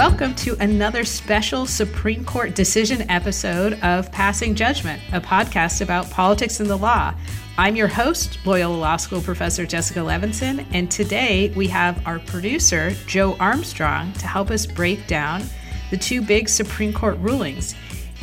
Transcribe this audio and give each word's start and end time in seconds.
Welcome 0.00 0.34
to 0.36 0.56
another 0.60 1.04
special 1.04 1.66
Supreme 1.66 2.24
Court 2.24 2.54
decision 2.54 3.02
episode 3.10 3.74
of 3.82 4.10
Passing 4.10 4.54
Judgment, 4.54 5.02
a 5.12 5.20
podcast 5.20 5.82
about 5.82 6.08
politics 6.08 6.58
and 6.58 6.70
the 6.70 6.76
law. 6.76 7.12
I'm 7.58 7.76
your 7.76 7.86
host, 7.86 8.38
Loyola 8.46 8.76
Law 8.76 8.96
School 8.96 9.20
professor 9.20 9.66
Jessica 9.66 10.00
Levinson, 10.00 10.64
and 10.72 10.90
today 10.90 11.52
we 11.54 11.66
have 11.66 12.06
our 12.06 12.18
producer, 12.18 12.92
Joe 13.06 13.36
Armstrong, 13.38 14.14
to 14.14 14.26
help 14.26 14.50
us 14.50 14.64
break 14.64 15.06
down 15.06 15.42
the 15.90 15.98
two 15.98 16.22
big 16.22 16.48
Supreme 16.48 16.94
Court 16.94 17.18
rulings. 17.18 17.74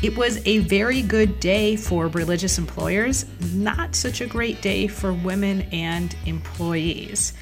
It 0.02 0.18
was 0.18 0.42
a 0.48 0.58
very 0.58 1.04
good 1.04 1.40
day 1.40 1.76
for 1.76 2.08
religious 2.08 2.58
employers, 2.58 3.28
not 3.54 3.94
such 3.94 4.20
a 4.20 4.26
great 4.26 4.64
day 4.64 4.88
for 4.88 5.14
women 5.14 5.62
and 5.72 6.16
employees. 6.26 7.34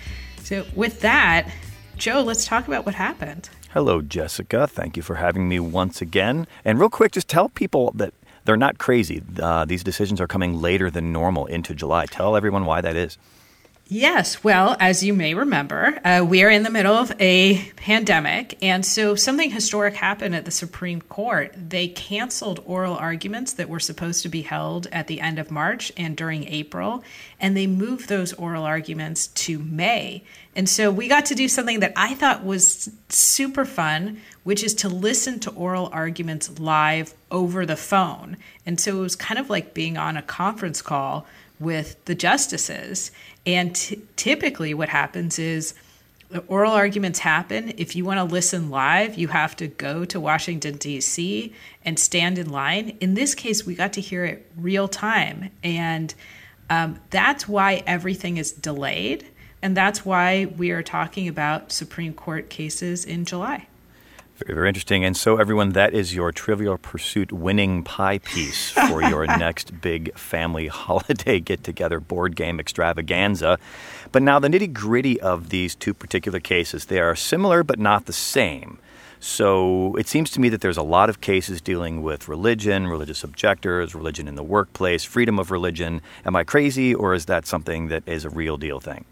So, 0.43 0.65
with 0.75 0.99
that, 0.99 1.49
Joe, 1.95 2.21
let's 2.21 2.45
talk 2.45 2.67
about 2.67 2.85
what 2.85 2.95
happened. 2.95 3.49
Hello, 3.75 4.01
Jessica. 4.01 4.67
Thank 4.67 4.95
you 4.95 5.03
for 5.03 5.15
having 5.15 5.49
me 5.49 5.59
once 5.59 6.01
again. 6.01 6.47
And 6.63 6.79
real 6.79 6.89
quick, 6.89 7.11
just 7.11 7.27
tell 7.27 7.49
people 7.49 7.91
that 7.95 8.13
they're 8.45 8.55
not 8.55 8.77
crazy. 8.77 9.21
Uh, 9.37 9.65
these 9.65 9.83
decisions 9.83 10.21
are 10.21 10.27
coming 10.27 10.61
later 10.61 10.89
than 10.89 11.11
normal 11.11 11.45
into 11.47 11.75
July. 11.75 12.05
Tell 12.05 12.37
everyone 12.37 12.63
why 12.63 12.79
that 12.79 12.95
is. 12.95 13.17
Yes. 13.87 14.43
Well, 14.43 14.75
as 14.79 15.03
you 15.03 15.13
may 15.13 15.35
remember, 15.35 15.99
uh, 16.03 16.25
we 16.27 16.41
are 16.41 16.49
in 16.49 16.63
the 16.63 16.71
middle 16.71 16.95
of 16.95 17.13
a 17.21 17.63
pandemic. 17.75 18.57
And 18.63 18.83
so 18.83 19.13
something 19.13 19.51
historic 19.51 19.93
happened 19.93 20.33
at 20.33 20.43
the 20.43 20.49
Supreme 20.49 21.01
Court. 21.01 21.53
They 21.55 21.89
canceled 21.89 22.63
oral 22.65 22.95
arguments 22.95 23.53
that 23.53 23.69
were 23.69 23.79
supposed 23.79 24.23
to 24.23 24.29
be 24.29 24.41
held 24.41 24.87
at 24.91 25.05
the 25.05 25.21
end 25.21 25.37
of 25.37 25.51
March 25.51 25.91
and 25.97 26.17
during 26.17 26.47
April. 26.47 27.03
And 27.39 27.55
they 27.55 27.67
moved 27.67 28.09
those 28.09 28.33
oral 28.33 28.63
arguments 28.63 29.27
to 29.27 29.59
May. 29.59 30.23
And 30.55 30.67
so 30.67 30.89
we 30.89 31.07
got 31.07 31.27
to 31.27 31.35
do 31.35 31.47
something 31.47 31.81
that 31.81 31.93
I 31.95 32.15
thought 32.15 32.43
was 32.43 32.89
super 33.09 33.65
fun, 33.65 34.19
which 34.43 34.63
is 34.63 34.73
to 34.75 34.89
listen 34.89 35.39
to 35.41 35.51
oral 35.51 35.89
arguments 35.91 36.59
live 36.59 37.13
over 37.29 37.67
the 37.67 37.75
phone. 37.75 38.37
And 38.65 38.79
so 38.79 38.97
it 38.97 39.01
was 39.01 39.15
kind 39.15 39.39
of 39.39 39.49
like 39.49 39.73
being 39.73 39.97
on 39.97 40.17
a 40.17 40.21
conference 40.21 40.81
call 40.81 41.25
with 41.59 42.03
the 42.05 42.15
justices. 42.15 43.11
And 43.45 43.75
t- 43.75 44.01
typically, 44.15 44.73
what 44.73 44.89
happens 44.89 45.39
is 45.39 45.73
the 46.29 46.39
oral 46.47 46.73
arguments 46.73 47.19
happen. 47.19 47.73
If 47.77 47.95
you 47.95 48.03
want 48.03 48.17
to 48.17 48.23
listen 48.23 48.69
live, 48.69 49.15
you 49.15 49.27
have 49.27 49.55
to 49.57 49.67
go 49.67 50.05
to 50.05 50.19
Washington, 50.19 50.77
D.C. 50.77 51.53
and 51.83 51.99
stand 51.99 52.39
in 52.39 52.49
line. 52.49 52.97
In 52.99 53.13
this 53.13 53.35
case, 53.35 53.65
we 53.65 53.75
got 53.75 53.93
to 53.93 54.01
hear 54.01 54.25
it 54.25 54.49
real 54.57 54.87
time. 54.87 55.51
And 55.63 56.13
um, 56.69 56.99
that's 57.11 57.47
why 57.47 57.83
everything 57.85 58.37
is 58.37 58.51
delayed. 58.51 59.27
And 59.61 59.77
that's 59.77 60.03
why 60.03 60.45
we 60.57 60.71
are 60.71 60.83
talking 60.83 61.27
about 61.27 61.71
Supreme 61.71 62.13
Court 62.13 62.49
cases 62.49 63.05
in 63.05 63.25
July. 63.25 63.67
Very, 64.37 64.53
very 64.53 64.67
interesting. 64.67 65.05
And 65.05 65.15
so, 65.15 65.37
everyone, 65.37 65.69
that 65.69 65.93
is 65.93 66.13
your 66.13 66.33
Trivial 66.33 66.77
Pursuit 66.77 67.31
winning 67.31 67.83
pie 67.83 68.17
piece 68.17 68.71
for 68.71 69.01
your 69.01 69.25
next 69.37 69.79
big 69.79 70.13
family 70.17 70.67
holiday 70.83 71.39
get 71.39 71.63
together 71.63 72.01
board 72.01 72.35
game 72.35 72.59
extravaganza. 72.59 73.57
But 74.11 74.23
now, 74.23 74.39
the 74.39 74.49
nitty 74.49 74.73
gritty 74.73 75.21
of 75.21 75.49
these 75.49 75.73
two 75.73 75.93
particular 75.93 76.41
cases, 76.41 76.85
they 76.85 76.99
are 76.99 77.15
similar 77.15 77.63
but 77.63 77.79
not 77.79 78.07
the 78.07 78.13
same. 78.13 78.77
So 79.21 79.95
it 79.95 80.07
seems 80.07 80.29
to 80.31 80.41
me 80.41 80.49
that 80.49 80.59
there's 80.59 80.77
a 80.77 80.83
lot 80.83 81.09
of 81.09 81.21
cases 81.21 81.61
dealing 81.61 82.03
with 82.03 82.27
religion, 82.27 82.87
religious 82.87 83.23
objectors, 83.23 83.95
religion 83.95 84.27
in 84.27 84.35
the 84.35 84.43
workplace, 84.43 85.05
freedom 85.05 85.39
of 85.39 85.49
religion. 85.49 86.01
Am 86.25 86.35
I 86.35 86.43
crazy, 86.43 86.93
or 86.93 87.13
is 87.13 87.25
that 87.25 87.47
something 87.47 87.87
that 87.87 88.03
is 88.05 88.25
a 88.25 88.29
real 88.29 88.57
deal 88.57 88.81
thing? 88.81 89.05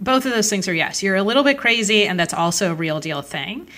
Both 0.00 0.24
of 0.24 0.32
those 0.32 0.48
things 0.48 0.68
are 0.68 0.72
yes. 0.72 1.02
You're 1.02 1.16
a 1.16 1.22
little 1.22 1.42
bit 1.42 1.58
crazy, 1.58 2.06
and 2.06 2.18
that's 2.18 2.32
also 2.32 2.70
a 2.70 2.74
real 2.74 3.00
deal 3.00 3.20
thing. 3.22 3.68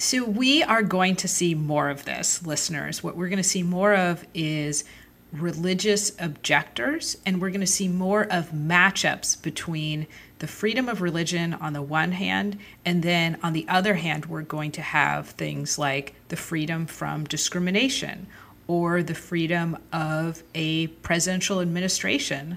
So 0.00 0.24
we 0.24 0.62
are 0.62 0.84
going 0.84 1.16
to 1.16 1.28
see 1.28 1.56
more 1.56 1.90
of 1.90 2.04
this, 2.04 2.46
listeners. 2.46 3.02
What 3.02 3.16
we're 3.16 3.28
going 3.28 3.38
to 3.38 3.42
see 3.42 3.64
more 3.64 3.94
of 3.96 4.24
is 4.32 4.84
religious 5.32 6.12
objectors, 6.20 7.18
and 7.26 7.42
we're 7.42 7.50
going 7.50 7.62
to 7.62 7.66
see 7.66 7.88
more 7.88 8.22
of 8.22 8.52
matchups 8.52 9.42
between 9.42 10.06
the 10.38 10.46
freedom 10.46 10.88
of 10.88 11.02
religion 11.02 11.52
on 11.52 11.72
the 11.72 11.82
one 11.82 12.12
hand, 12.12 12.58
and 12.84 13.02
then 13.02 13.40
on 13.42 13.54
the 13.54 13.66
other 13.68 13.94
hand, 13.94 14.26
we're 14.26 14.42
going 14.42 14.70
to 14.70 14.82
have 14.82 15.30
things 15.30 15.80
like 15.80 16.14
the 16.28 16.36
freedom 16.36 16.86
from 16.86 17.24
discrimination 17.24 18.28
or 18.68 19.02
the 19.02 19.16
freedom 19.16 19.76
of 19.92 20.44
a 20.54 20.86
presidential 20.86 21.60
administration 21.60 22.56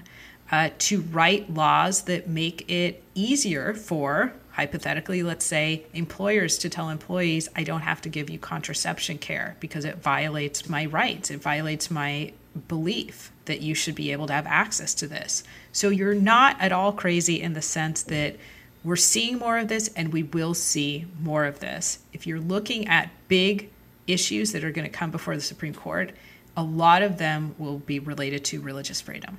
uh, 0.52 0.70
to 0.78 1.00
write 1.00 1.52
laws 1.52 2.02
that 2.02 2.28
make 2.28 2.70
it 2.70 3.02
easier 3.16 3.74
for 3.74 4.32
hypothetically, 4.52 5.22
let's 5.22 5.44
say 5.44 5.84
employers 5.94 6.58
to 6.58 6.68
tell 6.68 6.90
employees, 6.90 7.48
I 7.56 7.64
don't 7.64 7.80
have 7.80 8.02
to 8.02 8.08
give 8.08 8.30
you 8.30 8.38
contraception 8.38 9.18
care 9.18 9.56
because 9.60 9.84
it 9.84 9.96
violates 9.98 10.68
my 10.68 10.86
rights, 10.86 11.30
it 11.30 11.42
violates 11.42 11.90
my 11.90 12.32
belief 12.68 13.32
that 13.46 13.62
you 13.62 13.74
should 13.74 13.94
be 13.94 14.12
able 14.12 14.26
to 14.26 14.32
have 14.32 14.46
access 14.46 14.94
to 14.94 15.06
this. 15.06 15.42
So 15.72 15.88
you're 15.88 16.14
not 16.14 16.60
at 16.60 16.70
all 16.70 16.92
crazy 16.92 17.40
in 17.40 17.54
the 17.54 17.62
sense 17.62 18.02
that 18.04 18.36
we're 18.84 18.96
seeing 18.96 19.38
more 19.38 19.58
of 19.58 19.68
this 19.68 19.88
and 19.96 20.12
we 20.12 20.22
will 20.22 20.54
see 20.54 21.06
more 21.20 21.46
of 21.46 21.60
this. 21.60 22.00
If 22.12 22.26
you're 22.26 22.40
looking 22.40 22.88
at 22.88 23.10
big 23.28 23.70
issues 24.06 24.52
that 24.52 24.64
are 24.64 24.70
going 24.70 24.88
to 24.88 24.96
come 24.96 25.10
before 25.10 25.34
the 25.34 25.42
Supreme 25.42 25.74
Court, 25.74 26.12
a 26.56 26.62
lot 26.62 27.02
of 27.02 27.16
them 27.16 27.54
will 27.58 27.78
be 27.78 27.98
related 27.98 28.44
to 28.46 28.60
religious 28.60 29.00
freedom. 29.00 29.38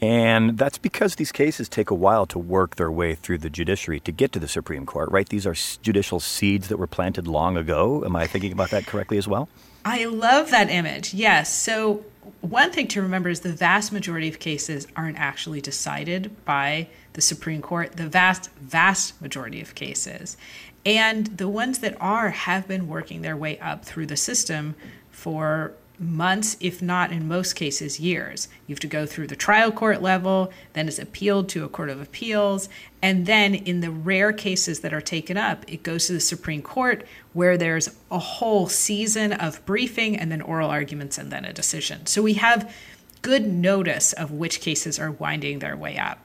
And 0.00 0.58
that's 0.58 0.76
because 0.76 1.14
these 1.14 1.32
cases 1.32 1.68
take 1.68 1.90
a 1.90 1.94
while 1.94 2.26
to 2.26 2.38
work 2.38 2.76
their 2.76 2.92
way 2.92 3.14
through 3.14 3.38
the 3.38 3.48
judiciary 3.48 4.00
to 4.00 4.12
get 4.12 4.32
to 4.32 4.38
the 4.38 4.48
Supreme 4.48 4.84
Court, 4.84 5.10
right? 5.10 5.28
These 5.28 5.46
are 5.46 5.54
judicial 5.82 6.20
seeds 6.20 6.68
that 6.68 6.78
were 6.78 6.86
planted 6.86 7.26
long 7.26 7.56
ago. 7.56 8.04
Am 8.04 8.14
I 8.14 8.26
thinking 8.26 8.52
about 8.52 8.70
that 8.70 8.86
correctly 8.86 9.16
as 9.16 9.26
well? 9.26 9.48
I 9.84 10.04
love 10.06 10.50
that 10.50 10.68
image. 10.68 11.14
Yes. 11.14 11.52
So, 11.52 12.04
one 12.40 12.72
thing 12.72 12.88
to 12.88 13.00
remember 13.00 13.28
is 13.28 13.40
the 13.40 13.52
vast 13.52 13.92
majority 13.92 14.28
of 14.28 14.40
cases 14.40 14.88
aren't 14.96 15.16
actually 15.16 15.60
decided 15.60 16.44
by 16.44 16.88
the 17.12 17.20
Supreme 17.20 17.62
Court, 17.62 17.92
the 17.92 18.08
vast, 18.08 18.50
vast 18.60 19.20
majority 19.22 19.60
of 19.60 19.76
cases. 19.76 20.36
And 20.84 21.26
the 21.28 21.48
ones 21.48 21.78
that 21.78 21.96
are 22.00 22.30
have 22.30 22.66
been 22.66 22.88
working 22.88 23.22
their 23.22 23.36
way 23.36 23.58
up 23.60 23.84
through 23.84 24.06
the 24.06 24.16
system 24.16 24.74
for 25.10 25.72
months, 25.98 26.56
if 26.60 26.82
not 26.82 27.12
in 27.12 27.28
most 27.28 27.54
cases, 27.54 27.98
years. 27.98 28.48
You 28.66 28.74
have 28.74 28.80
to 28.80 28.86
go 28.86 29.06
through 29.06 29.28
the 29.28 29.36
trial 29.36 29.72
court 29.72 30.02
level, 30.02 30.52
then 30.74 30.88
it's 30.88 30.98
appealed 30.98 31.48
to 31.50 31.64
a 31.64 31.68
court 31.68 31.88
of 31.88 32.00
appeals, 32.00 32.68
and 33.02 33.26
then 33.26 33.54
in 33.54 33.80
the 33.80 33.90
rare 33.90 34.32
cases 34.32 34.80
that 34.80 34.92
are 34.92 35.00
taken 35.00 35.36
up, 35.36 35.64
it 35.68 35.82
goes 35.82 36.06
to 36.06 36.12
the 36.12 36.20
Supreme 36.20 36.62
Court 36.62 37.06
where 37.32 37.56
there's 37.56 37.90
a 38.10 38.18
whole 38.18 38.68
season 38.68 39.32
of 39.32 39.64
briefing 39.64 40.16
and 40.16 40.30
then 40.30 40.42
oral 40.42 40.70
arguments 40.70 41.18
and 41.18 41.30
then 41.30 41.44
a 41.44 41.52
decision. 41.52 42.06
So 42.06 42.22
we 42.22 42.34
have 42.34 42.74
good 43.22 43.46
notice 43.46 44.12
of 44.12 44.30
which 44.30 44.60
cases 44.60 44.98
are 44.98 45.10
winding 45.10 45.58
their 45.60 45.76
way 45.76 45.98
up. 45.98 46.18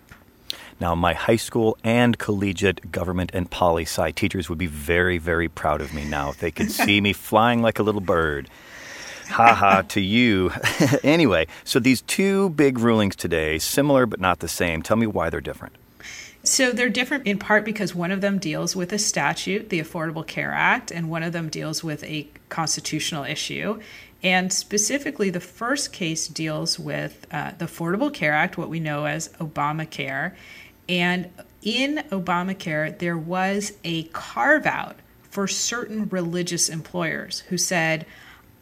Now, 0.80 0.96
my 0.96 1.14
high 1.14 1.36
school 1.36 1.78
and 1.84 2.18
collegiate 2.18 2.92
government 2.92 3.30
and 3.34 3.50
poli 3.50 3.84
sci 3.84 4.12
teachers 4.12 4.50
would 4.50 4.58
be 4.58 4.66
very, 4.66 5.20
very 5.20 5.48
proud 5.48 5.80
of 5.80 5.94
me 5.94 6.06
now 6.06 6.30
if 6.30 6.40
they 6.40 6.50
could 6.50 6.72
see 6.72 7.00
me 7.00 7.14
flying 7.30 7.62
like 7.62 7.78
a 7.78 7.84
little 7.84 8.02
bird 8.02 8.50
ha 9.32 9.54
ha 9.54 9.82
to 9.82 10.02
you. 10.02 10.52
anyway, 11.04 11.48
so 11.64 11.80
these 11.80 12.02
two 12.02 12.50
big 12.52 12.80
rulings 12.80 13.16
today, 13.16 13.60
similar 13.60 14.06
but 14.06 14.20
not 14.20 14.40
the 14.40 14.48
same. 14.48 14.82
Tell 14.82 14.98
me 14.98 15.08
why 15.08 15.30
they're 15.30 15.42
different. 15.42 15.76
So 16.44 16.72
they're 16.72 16.90
different 16.90 17.28
in 17.28 17.38
part 17.38 17.66
because 17.66 17.94
one 17.94 18.12
of 18.12 18.22
them 18.22 18.40
deals 18.40 18.76
with 18.76 18.92
a 18.92 18.98
statute, 18.98 19.70
the 19.70 19.80
Affordable 19.80 20.26
Care 20.26 20.52
Act, 20.52 20.90
and 20.92 21.10
one 21.10 21.22
of 21.22 21.34
them 21.34 21.50
deals 21.50 21.84
with 21.84 22.04
a 22.04 22.28
constitutional 22.50 23.24
issue. 23.24 23.80
And 24.24 24.52
specifically, 24.52 25.30
the 25.30 25.40
first 25.40 25.94
case 25.94 26.28
deals 26.28 26.80
with 26.80 27.26
uh, 27.32 27.52
the 27.58 27.66
Affordable 27.66 28.14
Care 28.14 28.34
Act, 28.34 28.58
what 28.58 28.70
we 28.70 28.80
know 28.80 29.06
as 29.06 29.30
Obamacare. 29.40 30.34
And 30.90 31.30
in 31.62 32.04
Obamacare, 32.10 32.98
there 32.98 33.18
was 33.18 33.74
a 33.84 34.04
carve 34.06 34.66
out 34.66 34.98
for 35.30 35.48
certain 35.48 36.10
religious 36.10 36.70
employers 36.70 37.42
who 37.50 37.58
said, 37.58 38.06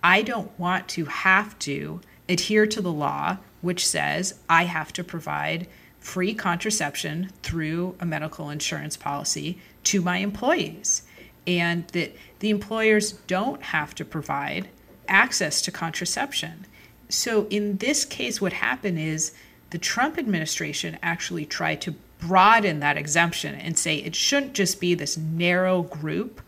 I 0.04 0.22
don't 0.22 0.58
want 0.60 0.88
to 0.90 1.06
have 1.06 1.58
to 1.60 2.02
adhere 2.28 2.66
to 2.68 2.82
the 2.82 2.92
law, 2.92 3.38
which 3.62 3.86
says 3.86 4.36
I 4.50 4.66
have 4.66 4.94
to 4.94 5.04
provide 5.04 5.68
free 6.00 6.34
contraception 6.34 7.32
through 7.44 7.96
a 8.00 8.06
medical 8.06 8.50
insurance 8.50 8.96
policy 8.96 9.60
to 9.86 10.02
my 10.02 10.18
employees, 10.18 11.04
and 11.46 11.88
that 11.90 12.16
the 12.40 12.50
employers 12.50 13.14
don't 13.28 13.62
have 13.62 13.94
to 13.96 14.06
provide 14.06 14.70
access 15.08 15.62
to 15.64 15.72
contraception. 15.72 16.66
So, 17.10 17.48
in 17.50 17.78
this 17.78 18.06
case, 18.06 18.40
what 18.40 18.54
happened 18.54 19.00
is 19.00 19.34
the 19.72 19.78
Trump 19.78 20.18
administration 20.18 20.98
actually 21.02 21.46
tried 21.46 21.82
to 21.82 21.96
broaden 22.20 22.80
that 22.80 22.98
exemption 22.98 23.56
and 23.56 23.78
say 23.78 23.98
it 23.98 24.16
shouldn't 24.16 24.54
just 24.54 24.80
be 24.80 24.94
this 24.94 25.18
narrow 25.18 25.84
group 25.84 26.42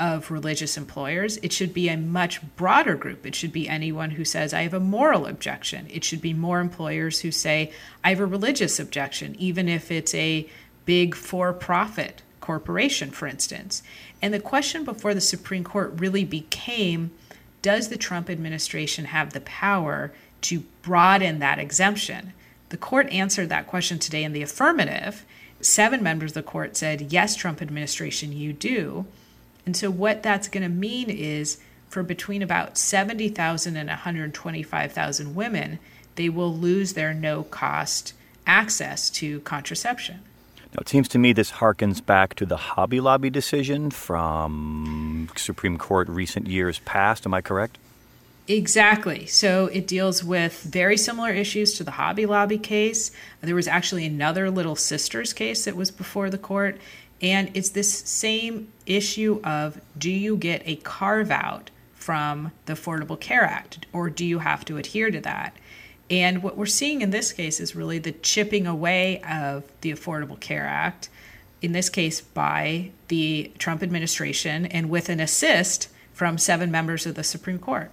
of 0.00 0.30
religious 0.30 0.76
employers. 0.76 1.38
It 1.38 1.52
should 1.52 1.74
be 1.74 1.88
a 1.88 1.96
much 1.96 2.40
broader 2.56 2.94
group. 2.94 3.26
It 3.26 3.34
should 3.34 3.52
be 3.52 3.68
anyone 3.68 4.12
who 4.12 4.24
says, 4.24 4.54
I 4.54 4.62
have 4.62 4.74
a 4.74 4.80
moral 4.80 5.26
objection. 5.26 5.86
It 5.90 6.04
should 6.04 6.20
be 6.20 6.34
more 6.34 6.60
employers 6.60 7.20
who 7.20 7.32
say, 7.32 7.72
I 8.04 8.10
have 8.10 8.20
a 8.20 8.26
religious 8.26 8.78
objection, 8.78 9.34
even 9.38 9.68
if 9.68 9.90
it's 9.90 10.14
a 10.14 10.48
big 10.84 11.14
for 11.14 11.52
profit 11.52 12.22
corporation, 12.40 13.10
for 13.10 13.26
instance. 13.26 13.82
And 14.22 14.32
the 14.32 14.40
question 14.40 14.84
before 14.84 15.14
the 15.14 15.20
Supreme 15.20 15.64
Court 15.64 15.92
really 15.96 16.24
became 16.24 17.10
does 17.60 17.88
the 17.88 17.98
Trump 17.98 18.30
administration 18.30 19.06
have 19.06 19.32
the 19.32 19.40
power 19.40 20.12
to 20.42 20.60
broaden 20.82 21.40
that 21.40 21.58
exemption? 21.58 22.32
The 22.68 22.76
court 22.76 23.08
answered 23.10 23.48
that 23.48 23.66
question 23.66 23.98
today 23.98 24.22
in 24.22 24.32
the 24.32 24.42
affirmative. 24.42 25.26
Seven 25.60 26.02
members 26.02 26.30
of 26.30 26.34
the 26.34 26.42
court 26.42 26.76
said, 26.76 27.12
yes, 27.12 27.34
Trump 27.34 27.60
administration, 27.60 28.32
you 28.32 28.52
do. 28.52 29.06
And 29.68 29.76
so, 29.76 29.90
what 29.90 30.22
that's 30.22 30.48
going 30.48 30.62
to 30.62 30.70
mean 30.70 31.10
is 31.10 31.58
for 31.90 32.02
between 32.02 32.40
about 32.40 32.78
70,000 32.78 33.76
and 33.76 33.86
125,000 33.90 35.34
women, 35.34 35.78
they 36.14 36.30
will 36.30 36.56
lose 36.56 36.94
their 36.94 37.12
no 37.12 37.42
cost 37.42 38.14
access 38.46 39.10
to 39.10 39.40
contraception. 39.40 40.20
Now, 40.72 40.78
it 40.80 40.88
seems 40.88 41.06
to 41.08 41.18
me 41.18 41.34
this 41.34 41.52
harkens 41.52 42.02
back 42.02 42.32
to 42.36 42.46
the 42.46 42.56
Hobby 42.56 42.98
Lobby 42.98 43.28
decision 43.28 43.90
from 43.90 45.28
Supreme 45.36 45.76
Court 45.76 46.08
recent 46.08 46.46
years 46.46 46.78
past. 46.86 47.26
Am 47.26 47.34
I 47.34 47.42
correct? 47.42 47.76
Exactly. 48.46 49.26
So 49.26 49.66
it 49.66 49.86
deals 49.86 50.24
with 50.24 50.62
very 50.62 50.96
similar 50.96 51.30
issues 51.30 51.74
to 51.74 51.84
the 51.84 51.90
Hobby 51.90 52.24
Lobby 52.24 52.56
case. 52.56 53.10
There 53.42 53.54
was 53.54 53.68
actually 53.68 54.06
another 54.06 54.50
Little 54.50 54.76
Sisters 54.76 55.34
case 55.34 55.66
that 55.66 55.76
was 55.76 55.90
before 55.90 56.30
the 56.30 56.38
court. 56.38 56.78
And 57.20 57.50
it's 57.54 57.70
this 57.70 57.92
same 57.92 58.72
issue 58.86 59.40
of 59.42 59.80
do 59.96 60.10
you 60.10 60.36
get 60.36 60.62
a 60.64 60.76
carve 60.76 61.30
out 61.30 61.70
from 61.94 62.52
the 62.66 62.74
Affordable 62.74 63.18
Care 63.18 63.44
Act 63.44 63.86
or 63.92 64.08
do 64.08 64.24
you 64.24 64.38
have 64.38 64.64
to 64.66 64.76
adhere 64.76 65.10
to 65.10 65.20
that? 65.20 65.56
And 66.10 66.42
what 66.42 66.56
we're 66.56 66.66
seeing 66.66 67.02
in 67.02 67.10
this 67.10 67.32
case 67.32 67.60
is 67.60 67.76
really 67.76 67.98
the 67.98 68.12
chipping 68.12 68.66
away 68.66 69.20
of 69.22 69.64
the 69.82 69.92
Affordable 69.92 70.40
Care 70.40 70.64
Act, 70.64 71.10
in 71.60 71.72
this 71.72 71.90
case 71.90 72.20
by 72.20 72.90
the 73.08 73.52
Trump 73.58 73.82
administration 73.82 74.64
and 74.66 74.88
with 74.88 75.08
an 75.08 75.20
assist 75.20 75.88
from 76.12 76.38
seven 76.38 76.70
members 76.70 77.04
of 77.04 77.14
the 77.14 77.24
Supreme 77.24 77.58
Court. 77.58 77.90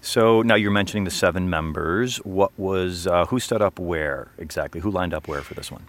So 0.00 0.42
now 0.42 0.54
you're 0.54 0.70
mentioning 0.70 1.04
the 1.04 1.10
seven 1.10 1.48
members. 1.48 2.16
What 2.18 2.52
was 2.58 3.06
uh, 3.06 3.26
who 3.26 3.40
stood 3.40 3.62
up 3.62 3.78
where 3.78 4.28
exactly? 4.38 4.80
Who 4.80 4.90
lined 4.90 5.14
up 5.14 5.28
where 5.28 5.40
for 5.40 5.54
this 5.54 5.70
one? 5.70 5.84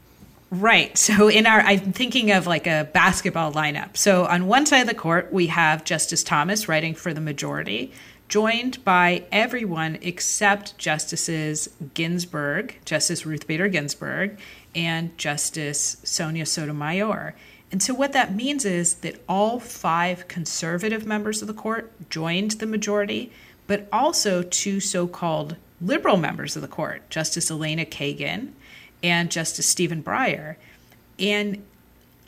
Right. 0.52 0.98
So 0.98 1.28
in 1.28 1.46
our, 1.48 1.60
I'm 1.62 1.92
thinking 1.92 2.32
of 2.32 2.48
like 2.48 2.68
a 2.68 2.90
basketball 2.94 3.52
lineup. 3.52 3.98
So 3.98 4.26
on 4.26 4.48
one 4.48 4.66
side 4.66 4.82
of 4.82 4.88
the 4.88 4.94
court, 4.94 5.34
we 5.34 5.48
have 5.48 5.84
Justice 5.84 6.24
Thomas 6.24 6.68
writing 6.68 6.94
for 6.94 7.14
the 7.14 7.22
majority 7.22 7.92
joined 8.28 8.84
by 8.84 9.24
everyone 9.32 9.98
except 10.02 10.78
Justices 10.78 11.70
Ginsburg, 11.94 12.78
Justice 12.86 13.26
Ruth 13.26 13.48
Bader 13.48 13.68
Ginsburg, 13.68 14.40
and 14.74 15.16
Justice 15.18 15.98
Sonia 16.04 16.46
Sotomayor. 16.46 17.36
And 17.72 17.82
so, 17.82 17.94
what 17.94 18.14
that 18.14 18.36
means 18.36 18.66
is 18.66 18.96
that 18.96 19.22
all 19.28 19.60
five 19.60 20.28
conservative 20.28 21.06
members 21.06 21.42
of 21.42 21.48
the 21.48 21.54
court 21.54 21.92
joined 22.10 22.52
the 22.52 22.66
majority, 22.66 23.32
but 23.68 23.88
also 23.92 24.44
two 24.44 24.80
so 24.80 25.08
called 25.08 25.56
liberal 25.82 26.18
members 26.18 26.56
of 26.56 26.62
the 26.62 26.68
court, 26.68 27.10
Justice 27.10 27.52
Elena 27.52 27.86
Kagan 27.86 28.52
and 29.04 29.32
Justice 29.32 29.66
Stephen 29.66 30.04
Breyer. 30.04 30.56
And 31.20 31.64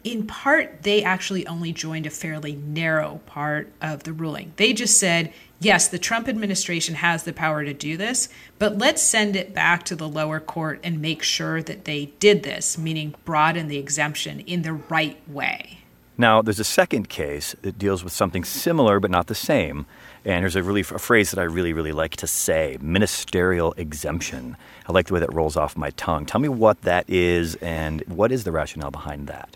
in 0.03 0.25
part, 0.25 0.83
they 0.83 1.03
actually 1.03 1.45
only 1.47 1.73
joined 1.73 2.05
a 2.05 2.09
fairly 2.09 2.55
narrow 2.55 3.19
part 3.25 3.71
of 3.81 4.03
the 4.03 4.13
ruling. 4.13 4.53
They 4.55 4.71
just 4.71 4.99
said, 4.99 5.33
yes, 5.59 5.87
the 5.87 5.99
Trump 5.99 6.29
administration 6.29 6.95
has 6.95 7.23
the 7.23 7.33
power 7.33 7.65
to 7.65 7.73
do 7.73 7.97
this, 7.97 8.29
but 8.57 8.77
let's 8.77 9.01
send 9.01 9.35
it 9.35 9.53
back 9.53 9.83
to 9.85 9.95
the 9.95 10.07
lower 10.07 10.39
court 10.39 10.79
and 10.83 11.01
make 11.01 11.23
sure 11.23 11.61
that 11.61 11.85
they 11.85 12.05
did 12.19 12.43
this, 12.43 12.77
meaning 12.77 13.15
broaden 13.25 13.67
the 13.67 13.77
exemption 13.77 14.39
in 14.41 14.61
the 14.61 14.73
right 14.73 15.17
way. 15.27 15.79
Now, 16.17 16.41
there's 16.41 16.59
a 16.59 16.63
second 16.63 17.09
case 17.09 17.55
that 17.61 17.77
deals 17.77 18.03
with 18.03 18.13
something 18.13 18.43
similar 18.43 18.99
but 18.99 19.11
not 19.11 19.27
the 19.27 19.35
same. 19.35 19.85
And 20.27 20.41
here's 20.41 20.57
a 20.57 20.61
really 20.61 20.81
a 20.81 20.83
phrase 20.83 21.31
that 21.31 21.39
I 21.39 21.43
really, 21.43 21.71
really 21.71 21.93
like 21.93 22.17
to 22.17 22.27
say 22.27 22.77
ministerial 22.81 23.73
exemption. 23.77 24.57
I 24.85 24.91
like 24.91 25.07
the 25.07 25.13
way 25.13 25.21
that 25.21 25.33
rolls 25.33 25.55
off 25.55 25.77
my 25.77 25.91
tongue. 25.91 26.25
Tell 26.25 26.41
me 26.41 26.49
what 26.49 26.81
that 26.81 27.05
is 27.09 27.55
and 27.55 28.03
what 28.07 28.33
is 28.33 28.43
the 28.43 28.51
rationale 28.51 28.91
behind 28.91 29.27
that? 29.27 29.55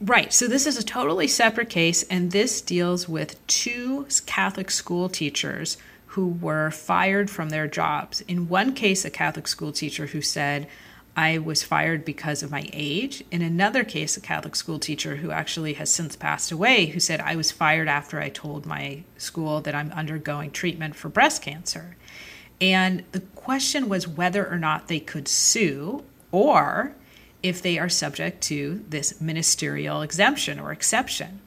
Right. 0.00 0.32
So 0.32 0.46
this 0.46 0.64
is 0.64 0.78
a 0.78 0.84
totally 0.84 1.26
separate 1.26 1.70
case, 1.70 2.04
and 2.04 2.30
this 2.30 2.60
deals 2.60 3.08
with 3.08 3.44
two 3.48 4.06
Catholic 4.24 4.70
school 4.70 5.08
teachers 5.08 5.76
who 6.06 6.28
were 6.28 6.70
fired 6.70 7.28
from 7.28 7.48
their 7.48 7.66
jobs. 7.66 8.20
In 8.22 8.48
one 8.48 8.74
case, 8.74 9.04
a 9.04 9.10
Catholic 9.10 9.48
school 9.48 9.72
teacher 9.72 10.06
who 10.06 10.22
said, 10.22 10.68
I 11.16 11.38
was 11.38 11.62
fired 11.62 12.04
because 12.04 12.42
of 12.42 12.50
my 12.50 12.68
age. 12.72 13.22
In 13.30 13.42
another 13.42 13.84
case, 13.84 14.16
a 14.16 14.20
Catholic 14.20 14.56
school 14.56 14.78
teacher 14.78 15.16
who 15.16 15.30
actually 15.30 15.74
has 15.74 15.92
since 15.92 16.16
passed 16.16 16.50
away, 16.50 16.86
who 16.86 17.00
said, 17.00 17.20
I 17.20 17.36
was 17.36 17.50
fired 17.50 17.88
after 17.88 18.18
I 18.18 18.30
told 18.30 18.64
my 18.64 19.02
school 19.18 19.60
that 19.60 19.74
I'm 19.74 19.92
undergoing 19.92 20.50
treatment 20.50 20.96
for 20.96 21.10
breast 21.10 21.42
cancer. 21.42 21.96
And 22.60 23.04
the 23.12 23.20
question 23.20 23.88
was 23.88 24.08
whether 24.08 24.48
or 24.48 24.56
not 24.56 24.88
they 24.88 25.00
could 25.00 25.28
sue 25.28 26.02
or 26.30 26.94
if 27.42 27.60
they 27.60 27.78
are 27.78 27.88
subject 27.88 28.40
to 28.44 28.84
this 28.88 29.20
ministerial 29.20 30.00
exemption 30.00 30.58
or 30.58 30.72
exception. 30.72 31.40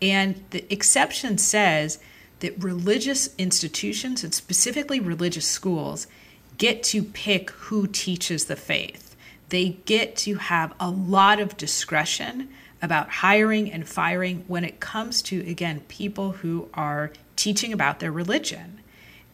And 0.00 0.42
the 0.50 0.64
exception 0.72 1.36
says 1.36 1.98
that 2.40 2.62
religious 2.62 3.34
institutions, 3.36 4.24
and 4.24 4.32
specifically 4.32 5.00
religious 5.00 5.46
schools, 5.46 6.06
get 6.62 6.84
to 6.84 7.02
pick 7.02 7.50
who 7.50 7.88
teaches 7.88 8.44
the 8.44 8.54
faith. 8.54 9.16
They 9.48 9.70
get 9.84 10.14
to 10.18 10.36
have 10.36 10.72
a 10.78 10.88
lot 10.88 11.40
of 11.40 11.56
discretion 11.56 12.50
about 12.80 13.10
hiring 13.10 13.68
and 13.68 13.88
firing 13.88 14.44
when 14.46 14.64
it 14.64 14.78
comes 14.78 15.22
to, 15.22 15.40
again, 15.40 15.80
people 15.88 16.30
who 16.30 16.68
are 16.72 17.10
teaching 17.34 17.72
about 17.72 17.98
their 17.98 18.12
religion. 18.12 18.78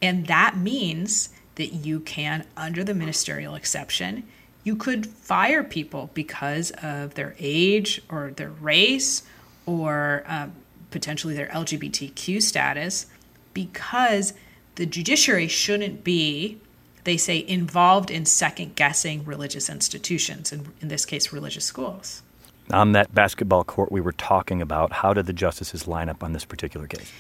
And 0.01 0.27
that 0.29 0.57
means 0.57 1.29
that 1.57 1.75
you 1.75 2.01
can, 2.01 2.47
under 2.57 2.83
the 2.83 2.95
ministerial 2.95 3.57
exception, 3.57 4.23
you 4.65 4.75
could 4.75 5.07
fire 5.07 5.63
people 5.63 6.09
because 6.15 6.71
of 6.83 7.13
their 7.13 7.37
age 7.39 8.01
or 8.09 8.31
their 8.31 8.53
race 8.53 9.23
or 9.67 10.25
um, 10.27 10.55
potentially 10.91 11.35
their 11.35 11.49
LGBTQ 11.49 12.41
status 12.41 13.05
because 13.53 14.33
the 14.77 14.87
judiciary 14.87 15.49
shouldn't 15.49 16.03
be, 16.03 16.59
they 17.05 17.17
say, 17.17 17.45
involved 17.47 18.11
in 18.11 18.25
second 18.25 18.77
guessing 18.77 19.25
religious 19.25 19.69
institutions, 19.69 20.53
and 20.53 20.73
in 20.81 20.89
this 20.89 21.05
case, 21.05 21.33
religious 21.33 21.65
schools. 21.65 22.23
On 22.71 22.93
that 22.93 23.15
basketball 23.15 23.65
court 23.65 23.91
we 23.91 24.01
were 24.01 24.13
talking 24.13 24.61
about, 24.61 24.93
how 24.93 25.15
did 25.15 25.27
the 25.27 25.33
justices 25.33 25.89
line 25.89 26.09
up 26.09 26.23
on 26.23 26.33
this 26.33 26.45
particular 26.45 26.87
case? 26.87 27.11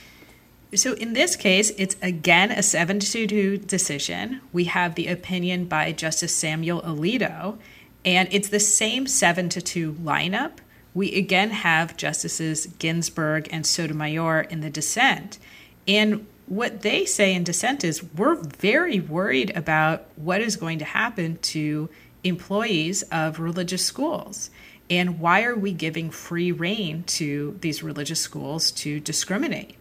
So 0.75 0.93
in 0.93 1.14
this 1.14 1.35
case, 1.37 1.73
it's 1.79 1.97
again 2.02 2.50
a 2.50 2.62
7 2.62 2.99
to 3.00 3.26
2 3.26 3.57
decision. 3.59 4.43
We 4.52 4.64
have 4.64 4.95
the 4.95 5.07
opinion 5.07 5.64
by 5.64 5.93
Justice 5.93 6.35
Samuel 6.35 6.83
Alito, 6.83 7.57
and 8.05 8.29
it's 8.31 8.50
the 8.50 8.61
same 8.61 9.07
7 9.07 9.49
to 9.49 9.62
2 9.62 9.95
lineup. 9.95 10.59
We 10.93 11.14
again 11.14 11.50
have 11.50 11.97
Justices 11.97 12.67
Ginsburg 12.79 13.49
and 13.50 13.67
Sotomayor 13.67 14.43
in 14.43 14.61
the 14.61 14.69
dissent. 14.69 15.38
And 15.87 16.26
what 16.49 16.81
they 16.81 17.05
say 17.05 17.35
in 17.35 17.45
dissent 17.45 17.85
is 17.85 18.02
we're 18.02 18.37
very 18.37 19.00
worried 19.00 19.55
about 19.57 20.07
what 20.17 20.40
is 20.40 20.57
going 20.57 20.78
to 20.78 20.85
happen 20.85 21.38
to 21.38 21.88
employees 22.25 23.02
of 23.12 23.38
religious 23.38 23.85
schools. 23.85 24.50
And 24.90 25.21
why 25.21 25.45
are 25.45 25.55
we 25.55 25.73
giving 25.73 26.11
free 26.11 26.50
rein 26.50 27.05
to 27.05 27.59
these 27.61 27.83
religious 27.83 28.21
schools 28.21 28.71
to 28.73 28.99
discriminate? 29.00 29.76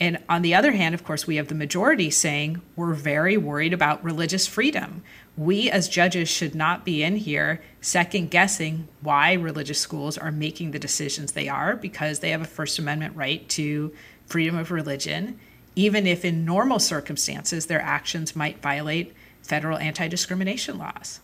And 0.00 0.18
on 0.28 0.42
the 0.42 0.54
other 0.54 0.72
hand, 0.72 0.94
of 0.94 1.04
course, 1.04 1.26
we 1.26 1.36
have 1.36 1.48
the 1.48 1.54
majority 1.54 2.10
saying 2.10 2.62
we're 2.74 2.94
very 2.94 3.36
worried 3.36 3.74
about 3.74 4.02
religious 4.02 4.46
freedom. 4.46 5.02
We 5.36 5.70
as 5.70 5.90
judges 5.90 6.28
should 6.28 6.54
not 6.54 6.84
be 6.86 7.02
in 7.02 7.16
here 7.16 7.62
second 7.82 8.30
guessing 8.30 8.88
why 9.02 9.34
religious 9.34 9.78
schools 9.78 10.16
are 10.16 10.32
making 10.32 10.70
the 10.70 10.78
decisions 10.78 11.32
they 11.32 11.48
are 11.48 11.76
because 11.76 12.18
they 12.18 12.30
have 12.30 12.40
a 12.40 12.46
First 12.46 12.78
Amendment 12.78 13.14
right 13.14 13.46
to 13.50 13.92
freedom 14.24 14.56
of 14.56 14.70
religion, 14.70 15.38
even 15.80 16.06
if 16.06 16.24
in 16.24 16.44
normal 16.44 16.78
circumstances 16.78 17.66
their 17.66 17.80
actions 17.80 18.36
might 18.36 18.60
violate 18.60 19.14
federal 19.42 19.78
anti 19.78 20.06
discrimination 20.08 20.78
laws. 20.78 21.20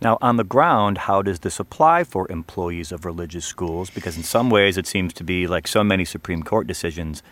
Now, 0.00 0.18
on 0.20 0.36
the 0.36 0.44
ground, 0.44 0.98
how 0.98 1.22
does 1.22 1.40
this 1.40 1.60
apply 1.60 2.04
for 2.04 2.30
employees 2.30 2.92
of 2.92 3.04
religious 3.04 3.44
schools? 3.44 3.90
Because 3.90 4.16
in 4.16 4.22
some 4.22 4.50
ways, 4.50 4.76
it 4.76 4.86
seems 4.86 5.12
to 5.14 5.24
be 5.24 5.46
like 5.46 5.66
so 5.66 5.82
many 5.82 6.04
Supreme 6.04 6.42
Court 6.42 6.66
decisions 6.66 7.22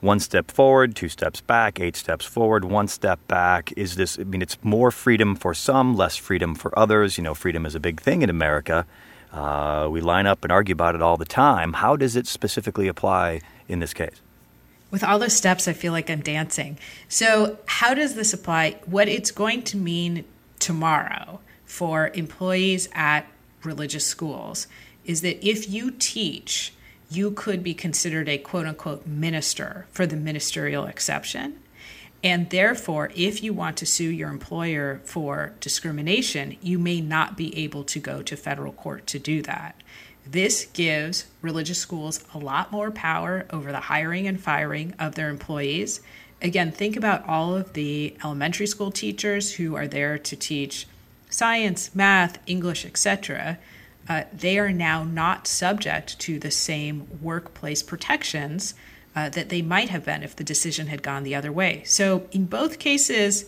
one 0.00 0.18
step 0.18 0.50
forward, 0.50 0.96
two 0.96 1.10
steps 1.10 1.42
back, 1.42 1.78
eight 1.78 1.94
steps 1.94 2.24
forward, 2.24 2.64
one 2.64 2.88
step 2.88 3.20
back. 3.28 3.70
Is 3.76 3.96
this, 3.96 4.18
I 4.18 4.24
mean, 4.24 4.40
it's 4.40 4.56
more 4.62 4.90
freedom 4.90 5.36
for 5.36 5.52
some, 5.52 5.94
less 5.94 6.16
freedom 6.16 6.54
for 6.54 6.76
others. 6.78 7.18
You 7.18 7.24
know, 7.24 7.34
freedom 7.34 7.66
is 7.66 7.74
a 7.74 7.80
big 7.80 8.00
thing 8.00 8.22
in 8.22 8.30
America. 8.30 8.86
Uh, 9.30 9.88
we 9.90 10.00
line 10.00 10.26
up 10.26 10.42
and 10.42 10.50
argue 10.50 10.72
about 10.72 10.94
it 10.94 11.02
all 11.02 11.18
the 11.18 11.26
time. 11.26 11.74
How 11.74 11.96
does 11.96 12.16
it 12.16 12.26
specifically 12.26 12.88
apply 12.88 13.42
in 13.68 13.80
this 13.80 13.92
case? 13.92 14.22
With 14.90 15.04
all 15.04 15.18
those 15.18 15.36
steps, 15.36 15.68
I 15.68 15.72
feel 15.72 15.92
like 15.92 16.10
I'm 16.10 16.20
dancing. 16.20 16.78
So, 17.08 17.58
how 17.66 17.94
does 17.94 18.14
this 18.14 18.32
apply? 18.32 18.80
What 18.86 19.08
it's 19.08 19.30
going 19.30 19.62
to 19.64 19.76
mean 19.76 20.24
tomorrow 20.58 21.40
for 21.64 22.10
employees 22.14 22.88
at 22.92 23.26
religious 23.62 24.06
schools 24.06 24.66
is 25.04 25.20
that 25.20 25.46
if 25.46 25.70
you 25.70 25.92
teach 25.92 26.72
you 27.10 27.32
could 27.32 27.62
be 27.62 27.74
considered 27.74 28.28
a 28.28 28.38
quote 28.38 28.66
unquote 28.66 29.06
minister 29.06 29.86
for 29.90 30.06
the 30.06 30.16
ministerial 30.16 30.86
exception. 30.86 31.58
And 32.22 32.50
therefore, 32.50 33.10
if 33.14 33.42
you 33.42 33.52
want 33.52 33.78
to 33.78 33.86
sue 33.86 34.10
your 34.10 34.28
employer 34.28 35.00
for 35.04 35.54
discrimination, 35.58 36.56
you 36.60 36.78
may 36.78 37.00
not 37.00 37.36
be 37.36 37.56
able 37.58 37.82
to 37.84 37.98
go 37.98 38.22
to 38.22 38.36
federal 38.36 38.72
court 38.72 39.06
to 39.08 39.18
do 39.18 39.42
that. 39.42 39.74
This 40.30 40.66
gives 40.66 41.26
religious 41.42 41.78
schools 41.78 42.24
a 42.32 42.38
lot 42.38 42.70
more 42.70 42.92
power 42.92 43.46
over 43.50 43.72
the 43.72 43.80
hiring 43.80 44.28
and 44.28 44.40
firing 44.40 44.94
of 44.96 45.16
their 45.16 45.28
employees. 45.28 46.00
Again, 46.40 46.70
think 46.70 46.96
about 46.96 47.28
all 47.28 47.56
of 47.56 47.72
the 47.72 48.16
elementary 48.22 48.68
school 48.68 48.92
teachers 48.92 49.54
who 49.54 49.74
are 49.74 49.88
there 49.88 50.18
to 50.18 50.36
teach 50.36 50.86
science, 51.30 51.94
math, 51.96 52.38
English, 52.46 52.86
etc. 52.86 53.58
Uh, 54.08 54.22
they 54.32 54.58
are 54.58 54.72
now 54.72 55.02
not 55.02 55.48
subject 55.48 56.18
to 56.20 56.38
the 56.38 56.50
same 56.50 57.08
workplace 57.20 57.82
protections 57.82 58.74
uh, 59.16 59.28
that 59.30 59.48
they 59.48 59.62
might 59.62 59.88
have 59.88 60.04
been 60.04 60.22
if 60.22 60.36
the 60.36 60.44
decision 60.44 60.86
had 60.86 61.02
gone 61.02 61.24
the 61.24 61.34
other 61.34 61.50
way. 61.50 61.82
So, 61.84 62.28
in 62.30 62.46
both 62.46 62.78
cases, 62.78 63.46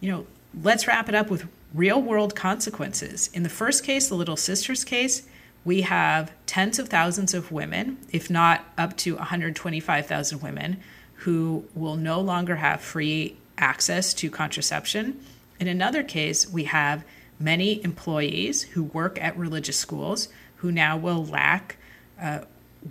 you 0.00 0.10
know, 0.10 0.26
let's 0.62 0.86
wrap 0.86 1.10
it 1.10 1.14
up 1.14 1.30
with 1.30 1.46
real 1.74 2.00
world 2.00 2.34
consequences. 2.34 3.28
In 3.34 3.42
the 3.42 3.50
first 3.50 3.84
case, 3.84 4.08
the 4.08 4.14
Little 4.14 4.36
Sisters 4.36 4.82
case, 4.82 5.26
we 5.64 5.82
have 5.82 6.32
tens 6.46 6.78
of 6.78 6.88
thousands 6.88 7.34
of 7.34 7.52
women, 7.52 7.98
if 8.10 8.28
not 8.28 8.64
up 8.76 8.96
to 8.98 9.16
125,000 9.16 10.42
women, 10.42 10.78
who 11.16 11.64
will 11.74 11.96
no 11.96 12.20
longer 12.20 12.56
have 12.56 12.80
free 12.80 13.36
access 13.58 14.12
to 14.14 14.30
contraception. 14.30 15.20
In 15.60 15.68
another 15.68 16.02
case, 16.02 16.50
we 16.50 16.64
have 16.64 17.04
many 17.38 17.82
employees 17.84 18.62
who 18.62 18.84
work 18.84 19.20
at 19.20 19.36
religious 19.36 19.76
schools 19.76 20.28
who 20.56 20.72
now 20.72 20.96
will 20.96 21.24
lack 21.24 21.76
uh, 22.20 22.40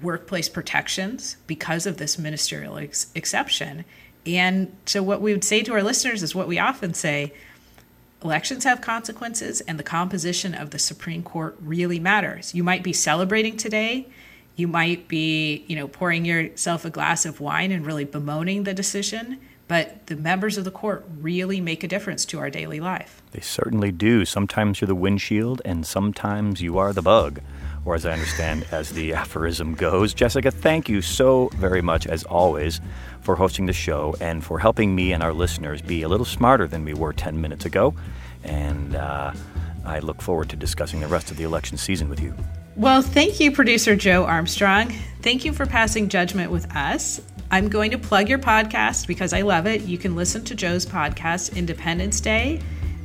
workplace 0.02 0.48
protections 0.50 1.38
because 1.48 1.86
of 1.86 1.98
this 1.98 2.18
ministerial 2.18 2.78
ex- 2.78 3.12
exception. 3.16 3.84
And 4.26 4.76
so, 4.86 5.02
what 5.02 5.22
we 5.22 5.32
would 5.34 5.44
say 5.44 5.64
to 5.64 5.74
our 5.74 5.84
listeners 5.84 6.22
is 6.22 6.36
what 6.36 6.48
we 6.48 6.60
often 6.60 6.94
say 6.94 7.34
elections 8.24 8.64
have 8.64 8.82
consequences, 8.82 9.62
and 9.62 9.80
the 9.80 9.84
composition 9.84 10.54
of 10.54 10.70
the 10.72 10.80
Supreme 10.80 11.24
Court 11.24 11.56
really 11.60 12.00
matters. 12.00 12.54
You 12.54 12.64
might 12.64 12.84
be 12.84 12.94
celebrating 12.94 13.58
today. 13.58 14.08
You 14.56 14.68
might 14.68 15.08
be, 15.08 15.64
you 15.68 15.76
know, 15.76 15.88
pouring 15.88 16.26
yourself 16.26 16.86
a 16.86 16.90
glass 16.90 17.26
of 17.26 17.40
wine 17.40 17.72
and 17.72 17.86
really 17.86 18.06
bemoaning 18.06 18.64
the 18.64 18.74
decision, 18.74 19.40
but 19.68 20.06
the 20.08 20.16
members 20.16 20.58
of 20.58 20.66
the 20.66 20.72
court 20.72 21.06
really 21.20 21.62
make 21.62 21.84
a 21.84 21.88
difference 21.88 22.26
to 22.26 22.40
our 22.40 22.50
daily 22.50 22.80
life. 22.80 23.22
They 23.32 23.40
certainly 23.40 23.92
do. 23.92 24.26
Sometimes 24.26 24.82
you're 24.82 24.88
the 24.88 24.96
windshield, 24.96 25.62
and 25.64 25.86
sometimes 25.86 26.62
you 26.62 26.78
are 26.78 26.94
the 26.94 27.02
bug 27.02 27.40
or 27.86 27.96
as 27.96 28.06
I 28.06 28.12
understand, 28.12 28.66
as 28.72 28.92
the 28.92 29.14
aphorism 29.14 29.74
goes. 29.74 30.14
Jessica, 30.14 30.52
thank 30.52 30.88
you 30.88 31.02
so 31.02 31.50
very 31.56 31.82
much, 31.82 32.06
as 32.06 32.24
always, 32.24 32.80
for 33.22 33.36
hosting 33.36 33.66
the 33.66 33.74
show 33.74 34.16
and 34.20 34.44
for 34.44 34.60
helping 34.60 34.96
me 34.96 35.14
and 35.14 35.24
our 35.24 35.34
listeners 35.34 35.82
be 35.82 36.04
a 36.04 36.08
little 36.08 36.26
smarter 36.26 36.68
than 36.68 36.86
we 36.86 36.94
were 36.94 37.14
10 37.14 37.42
minutes 37.42 37.66
ago. 37.66 37.96
And 38.44 38.96
uh, 38.96 39.34
I 39.86 40.00
look 40.00 40.22
forward 40.22 40.50
to 40.50 40.56
discussing 40.56 41.00
the 41.00 41.08
rest 41.08 41.32
of 41.32 41.38
the 41.38 41.44
election 41.44 41.78
season 41.78 42.10
with 42.10 42.20
you. 42.20 42.36
Well, 42.76 43.02
thank 43.02 43.40
you, 43.40 43.52
producer 43.52 43.96
Joe 43.96 44.26
Armstrong. 44.26 44.94
Thank 45.22 45.46
you 45.46 45.54
for 45.54 45.66
passing 45.66 46.10
judgment 46.10 46.52
with 46.52 46.74
us. 46.76 47.22
I'm 47.52 47.68
going 47.68 47.92
to 47.92 47.98
plug 47.98 48.30
your 48.30 48.40
podcast 48.40 49.08
because 49.08 49.34
I 49.34 49.42
love 49.42 49.68
it. 49.68 49.82
You 49.82 49.98
can 49.98 50.16
listen 50.16 50.46
to 50.46 50.56
Joe's 50.56 50.86
podcast, 50.86 51.54
Independence 51.56 52.22
Day, 52.22 52.62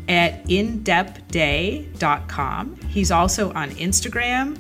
at 0.09 0.45
indepthday.com. 0.45 2.77
He's 2.89 3.11
also 3.11 3.53
on 3.55 3.71
Instagram 3.71 4.57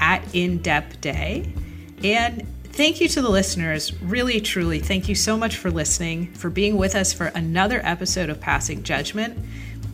at 0.00 0.24
In 0.34 0.58
Depth 0.58 1.00
Day. 1.00 1.52
And 2.02 2.46
thank 2.64 3.00
you 3.00 3.08
to 3.08 3.22
the 3.22 3.28
listeners. 3.28 3.92
Really, 4.02 4.40
truly, 4.40 4.80
thank 4.80 5.08
you 5.08 5.14
so 5.14 5.36
much 5.36 5.56
for 5.56 5.70
listening, 5.70 6.32
for 6.32 6.50
being 6.50 6.76
with 6.76 6.94
us 6.94 7.12
for 7.12 7.26
another 7.26 7.80
episode 7.84 8.30
of 8.30 8.40
Passing 8.40 8.82
Judgment. 8.82 9.38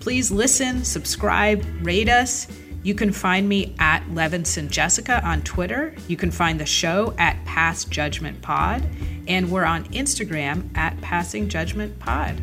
Please 0.01 0.31
listen, 0.31 0.85
subscribe, 0.85 1.65
rate 1.83 2.09
us. 2.09 2.47
You 2.85 2.95
can 2.95 3.11
find 3.11 3.49
me 3.49 3.75
at 3.81 4.05
Levinson 4.05 4.71
Jessica 4.71 5.21
on 5.27 5.43
Twitter. 5.43 5.93
You 6.07 6.17
can 6.17 6.31
find 6.31 6.61
the 6.61 6.67
show 6.67 7.13
at 7.19 7.45
Pass 7.45 7.85
Judgment 7.85 8.41
Pod. 8.43 8.89
And 9.27 9.51
we're 9.51 9.65
on 9.65 9.87
Instagram 9.87 10.69
at 10.77 11.01
Passing 11.01 11.49
Judgment 11.49 11.99
Pod. 11.99 12.41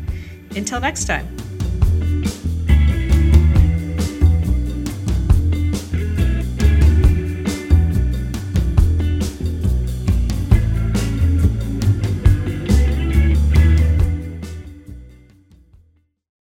Until 0.54 0.80
next 0.80 1.06
time. 1.06 1.53